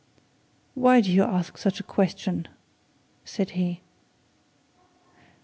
[0.73, 2.47] 'Why do you ask me such a question?'
[3.23, 3.81] said he.